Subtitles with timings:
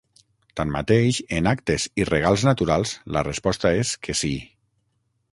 [0.59, 4.33] Tanmateix, en actes i regals naturals, la resposta és que sí.